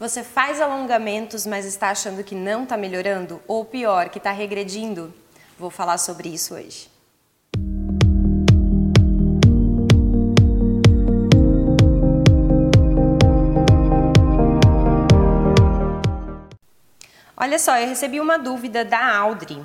Você 0.00 0.24
faz 0.24 0.62
alongamentos, 0.62 1.44
mas 1.44 1.66
está 1.66 1.90
achando 1.90 2.24
que 2.24 2.34
não 2.34 2.62
está 2.62 2.74
melhorando? 2.74 3.38
Ou 3.46 3.66
pior, 3.66 4.08
que 4.08 4.16
está 4.16 4.32
regredindo? 4.32 5.12
Vou 5.58 5.68
falar 5.68 5.98
sobre 5.98 6.30
isso 6.30 6.54
hoje. 6.54 6.90
Olha 17.36 17.58
só, 17.58 17.76
eu 17.76 17.86
recebi 17.86 18.20
uma 18.20 18.38
dúvida 18.38 18.82
da 18.82 19.18
Audrey. 19.18 19.62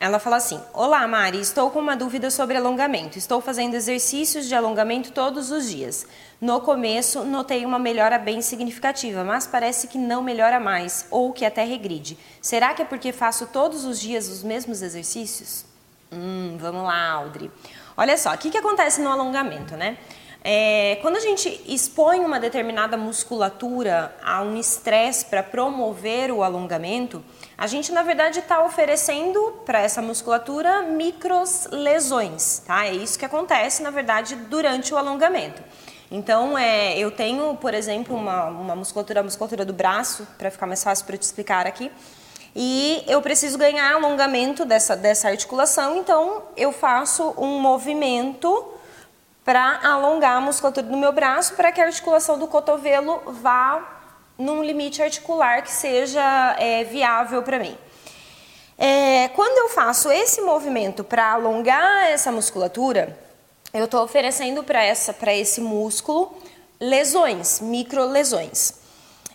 Ela 0.00 0.20
fala 0.20 0.36
assim: 0.36 0.60
Olá, 0.72 1.06
Mari, 1.08 1.40
estou 1.40 1.70
com 1.70 1.80
uma 1.80 1.96
dúvida 1.96 2.30
sobre 2.30 2.56
alongamento. 2.56 3.18
Estou 3.18 3.40
fazendo 3.40 3.74
exercícios 3.74 4.46
de 4.46 4.54
alongamento 4.54 5.10
todos 5.10 5.50
os 5.50 5.68
dias. 5.68 6.06
No 6.40 6.60
começo, 6.60 7.24
notei 7.24 7.66
uma 7.66 7.80
melhora 7.80 8.16
bem 8.16 8.40
significativa, 8.40 9.24
mas 9.24 9.46
parece 9.46 9.88
que 9.88 9.98
não 9.98 10.22
melhora 10.22 10.60
mais 10.60 11.06
ou 11.10 11.32
que 11.32 11.44
até 11.44 11.64
regride. 11.64 12.16
Será 12.40 12.74
que 12.74 12.82
é 12.82 12.84
porque 12.84 13.10
faço 13.10 13.46
todos 13.46 13.84
os 13.84 13.98
dias 13.98 14.28
os 14.28 14.44
mesmos 14.44 14.82
exercícios? 14.82 15.64
Hum, 16.12 16.56
vamos 16.60 16.84
lá, 16.84 17.10
Audrey. 17.10 17.50
Olha 17.96 18.16
só, 18.16 18.32
o 18.32 18.38
que, 18.38 18.50
que 18.50 18.58
acontece 18.58 19.00
no 19.00 19.10
alongamento, 19.10 19.76
né? 19.76 19.98
É, 20.42 20.98
quando 21.02 21.16
a 21.16 21.20
gente 21.20 21.60
expõe 21.66 22.20
uma 22.20 22.38
determinada 22.38 22.96
musculatura 22.96 24.14
a 24.22 24.40
um 24.42 24.56
estresse 24.56 25.24
para 25.24 25.42
promover 25.42 26.30
o 26.30 26.42
alongamento, 26.42 27.22
a 27.56 27.66
gente 27.66 27.90
na 27.90 28.02
verdade 28.02 28.38
está 28.38 28.64
oferecendo 28.64 29.60
para 29.66 29.80
essa 29.80 30.00
musculatura 30.00 30.82
micros 30.82 31.66
lesões, 31.70 32.62
tá? 32.66 32.86
É 32.86 32.92
isso 32.92 33.18
que 33.18 33.24
acontece 33.24 33.82
na 33.82 33.90
verdade 33.90 34.36
durante 34.36 34.94
o 34.94 34.96
alongamento. 34.96 35.62
Então, 36.10 36.56
é, 36.56 36.96
eu 36.96 37.10
tenho, 37.10 37.54
por 37.56 37.74
exemplo, 37.74 38.16
uma, 38.16 38.44
uma 38.46 38.74
musculatura, 38.74 39.20
a 39.20 39.22
musculatura 39.22 39.64
do 39.64 39.74
braço, 39.74 40.26
para 40.38 40.50
ficar 40.50 40.66
mais 40.66 40.82
fácil 40.82 41.04
para 41.04 41.18
te 41.18 41.22
explicar 41.22 41.66
aqui, 41.66 41.90
e 42.56 43.04
eu 43.06 43.20
preciso 43.20 43.58
ganhar 43.58 43.94
alongamento 43.94 44.64
dessa, 44.64 44.96
dessa 44.96 45.28
articulação, 45.28 45.98
então 45.98 46.44
eu 46.56 46.72
faço 46.72 47.34
um 47.36 47.60
movimento 47.60 48.77
para 49.48 49.80
alongar 49.82 50.36
a 50.36 50.40
musculatura 50.42 50.86
do 50.86 50.94
meu 50.94 51.10
braço 51.10 51.54
para 51.54 51.72
que 51.72 51.80
a 51.80 51.86
articulação 51.86 52.38
do 52.38 52.46
cotovelo 52.46 53.22
vá 53.28 53.80
num 54.36 54.62
limite 54.62 55.02
articular 55.02 55.62
que 55.62 55.72
seja 55.72 56.54
é, 56.58 56.84
viável 56.84 57.42
para 57.42 57.58
mim. 57.58 57.74
É, 58.76 59.28
quando 59.28 59.56
eu 59.56 59.70
faço 59.70 60.12
esse 60.12 60.42
movimento 60.42 61.02
para 61.02 61.32
alongar 61.32 62.10
essa 62.10 62.30
musculatura, 62.30 63.18
eu 63.72 63.86
estou 63.86 64.04
oferecendo 64.04 64.62
para 64.62 65.34
esse 65.34 65.62
músculo 65.62 66.36
lesões, 66.78 67.58
micro 67.62 68.04
lesões. 68.04 68.74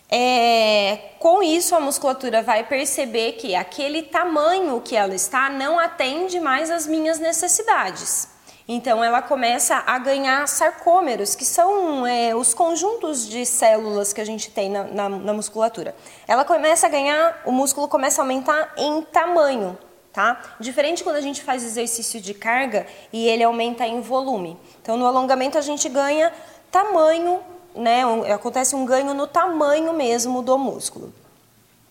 É, 0.08 1.10
com 1.18 1.42
isso, 1.42 1.74
a 1.74 1.80
musculatura 1.80 2.40
vai 2.40 2.62
perceber 2.62 3.32
que 3.32 3.56
aquele 3.56 4.02
tamanho 4.02 4.80
que 4.80 4.94
ela 4.94 5.16
está 5.16 5.50
não 5.50 5.76
atende 5.76 6.38
mais 6.38 6.70
às 6.70 6.86
minhas 6.86 7.18
necessidades. 7.18 8.32
Então, 8.66 9.04
ela 9.04 9.20
começa 9.20 9.82
a 9.86 9.98
ganhar 9.98 10.48
sarcômeros, 10.48 11.34
que 11.34 11.44
são 11.44 12.06
é, 12.06 12.34
os 12.34 12.54
conjuntos 12.54 13.28
de 13.28 13.44
células 13.44 14.14
que 14.14 14.22
a 14.22 14.24
gente 14.24 14.50
tem 14.50 14.70
na, 14.70 14.84
na, 14.84 15.08
na, 15.08 15.32
musculatura. 15.34 15.94
Ela 16.26 16.46
começa 16.46 16.86
a 16.86 16.88
ganhar, 16.88 17.42
o 17.44 17.52
músculo 17.52 17.86
começa 17.88 18.22
a 18.22 18.24
aumentar 18.24 18.72
em 18.78 19.02
tamanho, 19.02 19.76
tá? 20.14 20.40
Diferente 20.58 21.04
quando 21.04 21.16
a 21.16 21.20
gente 21.20 21.42
faz 21.42 21.62
exercício 21.62 22.22
de 22.22 22.32
carga 22.32 22.86
e 23.12 23.28
ele 23.28 23.44
aumenta 23.44 23.86
em 23.86 24.00
volume. 24.00 24.58
Então, 24.80 24.96
no 24.96 25.06
alongamento, 25.06 25.58
a 25.58 25.60
gente 25.60 25.86
ganha 25.90 26.32
tamanho, 26.70 27.40
né? 27.74 28.00
Acontece 28.32 28.74
um 28.74 28.86
ganho 28.86 29.12
no 29.12 29.26
tamanho 29.26 29.92
mesmo 29.92 30.40
do 30.40 30.56
músculo. 30.56 31.12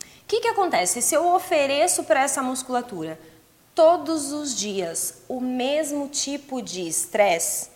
O 0.02 0.26
que, 0.26 0.40
que 0.40 0.48
acontece? 0.48 1.04
Se 1.04 1.14
eu 1.14 1.36
ofereço 1.36 2.04
para 2.04 2.24
essa 2.24 2.42
musculatura 2.42 3.20
todos 3.76 4.32
os 4.32 4.56
dias 4.56 5.24
o 5.28 5.40
mesmo 5.40 6.08
tipo 6.08 6.62
de 6.62 6.88
estresse, 6.88 7.70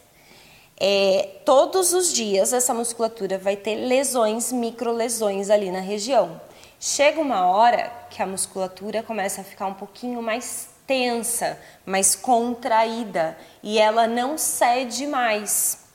é, 0.80 1.40
todos 1.44 1.94
os 1.94 2.14
dias 2.14 2.54
essa 2.54 2.74
musculatura 2.74 3.38
vai 3.38 3.56
ter 3.56 3.76
lesões, 3.76 4.52
microlesões 4.52 5.50
ali 5.50 5.72
na 5.72 5.80
região. 5.80 6.40
Chega 6.80 7.20
uma 7.20 7.48
hora 7.48 7.92
que 8.12 8.22
a 8.22 8.28
musculatura 8.28 9.02
começa 9.02 9.42
a 9.42 9.44
ficar 9.44 9.66
um 9.66 9.74
pouquinho 9.74 10.22
mais 10.22 10.70
tensa, 10.86 11.60
mais 11.86 12.16
contraída 12.16 13.36
e 13.64 13.80
ela 13.80 14.08
não 14.08 14.38
cede 14.38 15.08
mais. 15.08 15.87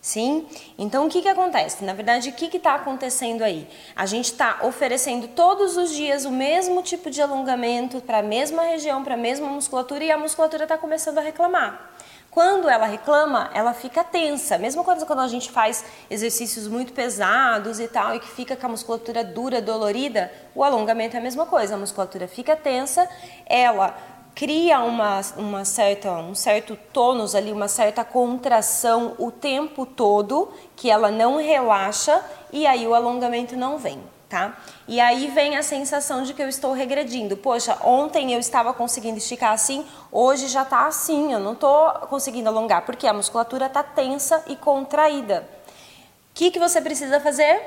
Sim? 0.00 0.48
Então, 0.78 1.06
o 1.06 1.10
que, 1.10 1.20
que 1.20 1.28
acontece? 1.28 1.84
Na 1.84 1.92
verdade, 1.92 2.30
o 2.30 2.32
que 2.32 2.56
está 2.56 2.74
acontecendo 2.74 3.42
aí? 3.42 3.68
A 3.94 4.06
gente 4.06 4.32
está 4.32 4.60
oferecendo 4.62 5.28
todos 5.28 5.76
os 5.76 5.90
dias 5.94 6.24
o 6.24 6.30
mesmo 6.30 6.82
tipo 6.82 7.10
de 7.10 7.20
alongamento 7.20 8.00
para 8.00 8.18
a 8.18 8.22
mesma 8.22 8.62
região, 8.62 9.04
para 9.04 9.12
a 9.12 9.18
mesma 9.18 9.48
musculatura 9.48 10.02
e 10.02 10.10
a 10.10 10.16
musculatura 10.16 10.62
está 10.62 10.78
começando 10.78 11.18
a 11.18 11.20
reclamar. 11.20 11.90
Quando 12.30 12.68
ela 12.68 12.86
reclama, 12.86 13.50
ela 13.52 13.74
fica 13.74 14.02
tensa. 14.02 14.56
Mesmo 14.56 14.84
quando, 14.84 15.04
quando 15.04 15.20
a 15.20 15.28
gente 15.28 15.50
faz 15.50 15.84
exercícios 16.08 16.66
muito 16.66 16.92
pesados 16.94 17.78
e 17.78 17.88
tal, 17.88 18.14
e 18.14 18.20
que 18.20 18.28
fica 18.28 18.56
com 18.56 18.66
a 18.66 18.68
musculatura 18.70 19.22
dura, 19.22 19.60
dolorida, 19.60 20.32
o 20.54 20.64
alongamento 20.64 21.16
é 21.16 21.18
a 21.18 21.22
mesma 21.22 21.44
coisa. 21.44 21.74
A 21.74 21.78
musculatura 21.78 22.26
fica 22.26 22.56
tensa, 22.56 23.06
ela 23.44 23.98
cria 24.34 24.80
uma, 24.80 25.20
uma 25.36 25.64
certa, 25.64 26.12
um 26.12 26.34
certo 26.34 26.76
tônus 26.92 27.34
ali, 27.34 27.52
uma 27.52 27.68
certa 27.68 28.04
contração 28.04 29.14
o 29.18 29.30
tempo 29.30 29.84
todo, 29.84 30.50
que 30.76 30.90
ela 30.90 31.10
não 31.10 31.36
relaxa 31.36 32.24
e 32.52 32.66
aí 32.66 32.86
o 32.86 32.94
alongamento 32.94 33.56
não 33.56 33.78
vem, 33.78 34.02
tá? 34.28 34.56
E 34.88 34.98
aí 35.00 35.28
vem 35.28 35.56
a 35.56 35.62
sensação 35.62 36.22
de 36.22 36.34
que 36.34 36.42
eu 36.42 36.48
estou 36.48 36.72
regredindo. 36.72 37.36
Poxa, 37.36 37.78
ontem 37.84 38.32
eu 38.32 38.40
estava 38.40 38.72
conseguindo 38.72 39.18
esticar 39.18 39.52
assim, 39.52 39.86
hoje 40.10 40.48
já 40.48 40.62
está 40.62 40.86
assim, 40.86 41.32
eu 41.32 41.40
não 41.40 41.52
estou 41.52 41.90
conseguindo 42.08 42.48
alongar, 42.48 42.86
porque 42.86 43.06
a 43.06 43.12
musculatura 43.12 43.66
está 43.66 43.82
tensa 43.82 44.42
e 44.46 44.56
contraída. 44.56 45.48
O 46.30 46.34
que, 46.34 46.50
que 46.50 46.58
você 46.58 46.80
precisa 46.80 47.20
fazer? 47.20 47.60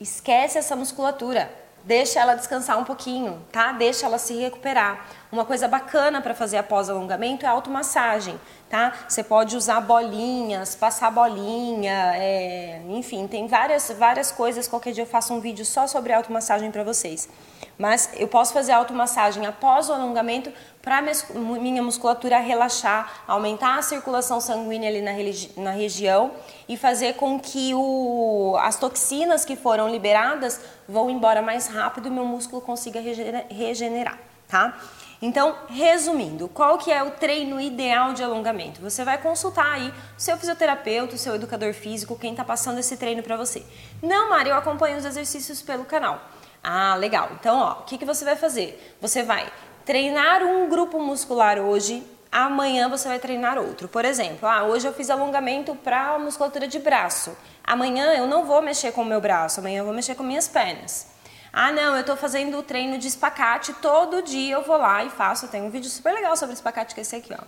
Esquece 0.00 0.58
essa 0.58 0.74
musculatura 0.74 1.61
deixa 1.84 2.20
ela 2.20 2.34
descansar 2.34 2.78
um 2.78 2.84
pouquinho, 2.84 3.42
tá? 3.50 3.72
Deixa 3.72 4.06
ela 4.06 4.18
se 4.18 4.34
recuperar. 4.34 5.06
Uma 5.30 5.44
coisa 5.44 5.66
bacana 5.66 6.20
para 6.20 6.34
fazer 6.34 6.58
após 6.58 6.90
alongamento 6.90 7.46
é 7.46 7.48
automassagem, 7.48 8.38
tá? 8.68 8.92
Você 9.08 9.24
pode 9.24 9.56
usar 9.56 9.80
bolinhas, 9.80 10.74
passar 10.74 11.10
bolinha, 11.10 12.12
é, 12.14 12.82
enfim, 13.02 13.26
tem 13.26 13.48
várias, 13.48 13.90
várias 13.90 14.30
coisas. 14.30 14.68
Qualquer 14.68 14.92
dia 14.92 15.02
eu 15.02 15.06
faço 15.08 15.34
um 15.34 15.40
vídeo 15.40 15.64
só 15.64 15.88
sobre 15.88 16.12
automassagem 16.12 16.70
para 16.70 16.84
vocês. 16.84 17.28
Mas 17.76 18.10
eu 18.16 18.28
posso 18.28 18.52
fazer 18.52 18.70
automassagem 18.70 19.44
após 19.44 19.88
o 19.88 19.92
alongamento 19.92 20.52
para 20.80 21.02
minha 21.34 21.82
musculatura 21.82 22.38
relaxar, 22.38 23.24
aumentar 23.26 23.76
a 23.78 23.82
circulação 23.82 24.40
sanguínea 24.40 24.88
ali 24.88 25.02
na, 25.02 25.12
na 25.56 25.72
região 25.72 26.30
e 26.68 26.76
fazer 26.76 27.14
com 27.14 27.40
que 27.40 27.74
o, 27.74 28.56
as 28.60 28.76
toxinas 28.76 29.44
que 29.44 29.56
foram 29.56 29.88
liberadas 29.88 30.60
vão 30.88 31.10
embora 31.10 31.42
mais 31.42 31.66
rápido 31.66 32.06
e 32.06 32.10
meu 32.10 32.24
músculo 32.24 32.62
consiga 32.62 33.00
regenerar, 33.00 34.16
tá? 34.52 34.78
Então, 35.22 35.56
resumindo, 35.68 36.46
qual 36.48 36.76
que 36.76 36.92
é 36.92 37.02
o 37.02 37.12
treino 37.12 37.58
ideal 37.60 38.12
de 38.12 38.22
alongamento? 38.22 38.82
Você 38.82 39.02
vai 39.04 39.16
consultar 39.16 39.72
aí 39.72 39.88
o 39.88 40.20
seu 40.20 40.36
fisioterapeuta, 40.36 41.14
o 41.14 41.18
seu 41.18 41.36
educador 41.36 41.72
físico, 41.72 42.18
quem 42.18 42.32
está 42.32 42.44
passando 42.44 42.78
esse 42.78 42.96
treino 42.96 43.22
para 43.22 43.36
você. 43.36 43.64
Não, 44.02 44.28
Mari, 44.28 44.50
eu 44.50 44.56
acompanho 44.56 44.98
os 44.98 45.04
exercícios 45.04 45.62
pelo 45.62 45.84
canal. 45.84 46.20
Ah, 46.62 46.96
legal. 46.96 47.30
Então, 47.40 47.56
ó, 47.56 47.72
o 47.80 47.82
que, 47.84 47.96
que 47.96 48.04
você 48.04 48.24
vai 48.24 48.36
fazer? 48.36 48.96
Você 49.00 49.22
vai 49.22 49.50
treinar 49.86 50.42
um 50.42 50.68
grupo 50.68 51.00
muscular 51.00 51.58
hoje, 51.58 52.04
amanhã 52.30 52.88
você 52.88 53.08
vai 53.08 53.20
treinar 53.20 53.58
outro. 53.58 53.88
Por 53.88 54.04
exemplo, 54.04 54.46
ah, 54.48 54.64
hoje 54.64 54.86
eu 54.86 54.92
fiz 54.92 55.08
alongamento 55.08 55.74
para 55.76 56.18
musculatura 56.18 56.66
de 56.66 56.80
braço. 56.80 57.34
Amanhã 57.64 58.12
eu 58.14 58.26
não 58.26 58.44
vou 58.44 58.60
mexer 58.60 58.92
com 58.92 59.02
o 59.02 59.06
meu 59.06 59.20
braço, 59.20 59.60
amanhã 59.60 59.78
eu 59.78 59.84
vou 59.84 59.94
mexer 59.94 60.16
com 60.16 60.24
minhas 60.24 60.48
pernas. 60.48 61.12
Ah, 61.52 61.70
não, 61.70 61.94
eu 61.94 62.00
estou 62.00 62.16
fazendo 62.16 62.58
o 62.58 62.62
treino 62.62 62.96
de 62.96 63.06
espacate, 63.06 63.74
todo 63.74 64.22
dia 64.22 64.54
eu 64.54 64.62
vou 64.62 64.76
lá 64.78 65.04
e 65.04 65.10
faço. 65.10 65.48
Tem 65.48 65.60
um 65.62 65.70
vídeo 65.70 65.90
super 65.90 66.14
legal 66.14 66.36
sobre 66.36 66.54
espacate 66.54 66.94
que 66.94 67.00
é 67.00 67.02
esse 67.02 67.16
aqui, 67.16 67.34
ó. 67.34 67.44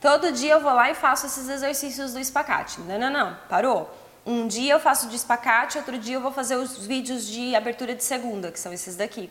Todo 0.00 0.32
dia 0.32 0.52
eu 0.52 0.60
vou 0.60 0.72
lá 0.72 0.90
e 0.90 0.94
faço 0.94 1.26
esses 1.26 1.48
exercícios 1.48 2.12
do 2.12 2.20
espacate. 2.20 2.80
Não, 2.80 2.98
não, 2.98 3.10
não, 3.10 3.36
parou. 3.48 3.92
Um 4.24 4.46
dia 4.46 4.72
eu 4.74 4.80
faço 4.80 5.08
de 5.08 5.16
espacate, 5.16 5.78
outro 5.78 5.98
dia 5.98 6.14
eu 6.16 6.20
vou 6.20 6.30
fazer 6.30 6.56
os 6.56 6.86
vídeos 6.86 7.26
de 7.26 7.54
abertura 7.56 7.94
de 7.94 8.04
segunda, 8.04 8.52
que 8.52 8.60
são 8.60 8.72
esses 8.72 8.94
daqui 8.94 9.30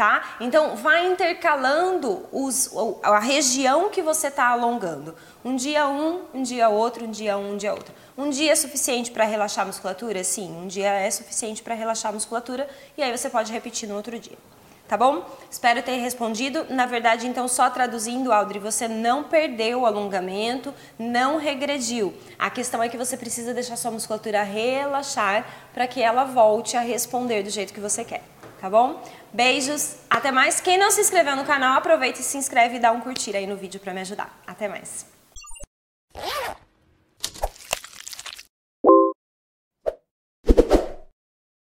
tá? 0.00 0.36
Então, 0.40 0.76
vai 0.76 1.06
intercalando 1.12 2.26
os, 2.32 2.70
a 3.02 3.18
região 3.18 3.90
que 3.90 4.00
você 4.00 4.28
está 4.28 4.48
alongando. 4.48 5.14
Um 5.44 5.54
dia 5.54 5.86
um, 5.86 6.22
um 6.32 6.42
dia 6.42 6.70
outro, 6.70 7.04
um 7.04 7.10
dia 7.10 7.36
um, 7.36 7.52
um 7.52 7.56
dia 7.58 7.74
outro. 7.74 7.92
Um 8.16 8.30
dia 8.30 8.50
é 8.50 8.56
suficiente 8.56 9.10
para 9.10 9.26
relaxar 9.26 9.64
a 9.64 9.66
musculatura? 9.66 10.24
Sim, 10.24 10.56
um 10.56 10.66
dia 10.66 10.88
é 10.88 11.10
suficiente 11.10 11.62
para 11.62 11.74
relaxar 11.74 12.12
a 12.12 12.14
musculatura 12.14 12.66
e 12.96 13.02
aí 13.02 13.14
você 13.14 13.28
pode 13.28 13.52
repetir 13.52 13.86
no 13.90 13.94
outro 13.94 14.18
dia. 14.18 14.38
tá 14.88 14.96
bom? 14.96 15.22
Espero 15.50 15.82
ter 15.82 15.96
respondido. 15.98 16.66
Na 16.70 16.86
verdade, 16.86 17.26
então, 17.26 17.46
só 17.46 17.68
traduzindo, 17.68 18.32
Audrey, 18.32 18.58
você 18.58 18.88
não 18.88 19.22
perdeu 19.24 19.82
o 19.82 19.86
alongamento, 19.86 20.74
não 20.98 21.36
regrediu. 21.36 22.14
A 22.38 22.48
questão 22.48 22.82
é 22.82 22.88
que 22.88 22.96
você 22.96 23.18
precisa 23.18 23.52
deixar 23.52 23.76
sua 23.76 23.90
musculatura 23.90 24.42
relaxar 24.42 25.44
para 25.74 25.86
que 25.86 26.02
ela 26.02 26.24
volte 26.24 26.74
a 26.74 26.80
responder 26.80 27.42
do 27.42 27.50
jeito 27.50 27.74
que 27.74 27.78
você 27.78 28.02
quer, 28.02 28.22
tá 28.60 28.68
bom? 28.68 29.02
Beijos, 29.32 29.96
até 30.08 30.30
mais. 30.30 30.60
Quem 30.60 30.76
não 30.76 30.90
se 30.90 31.00
inscreveu 31.00 31.34
no 31.34 31.44
canal, 31.44 31.78
aproveita 31.78 32.20
e 32.20 32.22
se 32.22 32.36
inscreve 32.36 32.76
e 32.76 32.78
dá 32.78 32.92
um 32.92 33.00
curtir 33.00 33.34
aí 33.34 33.46
no 33.46 33.56
vídeo 33.56 33.80
para 33.80 33.94
me 33.94 34.00
ajudar. 34.00 34.38
Até 34.46 34.68
mais. 34.68 35.06